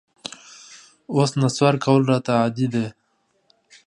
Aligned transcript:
اوس 1.13 1.31
نسوار 1.41 1.75
کول 1.83 2.01
راته 2.09 2.31
عادي 2.41 2.65
دي 2.73 2.85